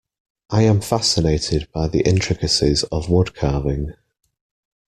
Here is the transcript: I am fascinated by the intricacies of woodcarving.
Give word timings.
I 0.49 0.63
am 0.63 0.81
fascinated 0.81 1.67
by 1.71 1.87
the 1.87 1.99
intricacies 2.01 2.81
of 2.85 3.05
woodcarving. 3.05 3.93